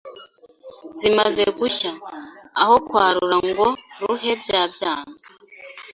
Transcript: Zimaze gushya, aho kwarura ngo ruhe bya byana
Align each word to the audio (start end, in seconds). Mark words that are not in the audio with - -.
Zimaze 0.99 1.43
gushya, 1.57 1.91
aho 2.61 2.75
kwarura 2.87 3.37
ngo 3.47 3.65
ruhe 3.99 4.31
bya 4.41 4.61
byana 4.73 5.15